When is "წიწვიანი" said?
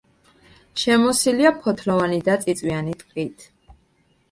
2.47-2.99